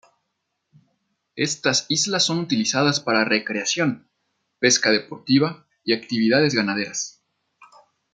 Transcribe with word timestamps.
Estas 1.35 1.85
islas 1.89 2.25
son 2.25 2.39
utilizadas 2.39 2.99
para 2.99 3.23
recreación, 3.23 4.09
pesca 4.57 4.89
deportiva, 4.89 5.67
y 5.83 5.93
actividades 5.93 6.55
ganaderas. 6.55 7.21